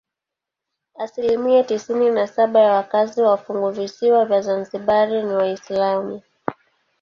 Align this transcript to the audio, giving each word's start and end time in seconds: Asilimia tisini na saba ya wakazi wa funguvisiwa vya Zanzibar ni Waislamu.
Asilimia 0.97 1.63
tisini 1.63 2.09
na 2.09 2.27
saba 2.27 2.59
ya 2.59 2.73
wakazi 2.73 3.21
wa 3.21 3.37
funguvisiwa 3.37 4.25
vya 4.25 4.41
Zanzibar 4.41 5.09
ni 5.09 5.33
Waislamu. 5.33 6.21